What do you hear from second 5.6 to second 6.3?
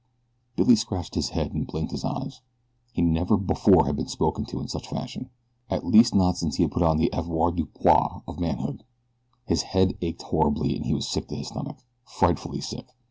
at least